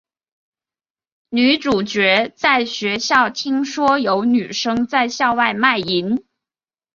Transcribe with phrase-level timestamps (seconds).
[1.29, 6.25] 女主角在学校听说有女生在校外卖淫。